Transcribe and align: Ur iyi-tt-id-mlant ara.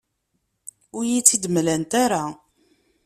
Ur 0.95 1.03
iyi-tt-id-mlant 1.05 1.91
ara. 2.03 2.23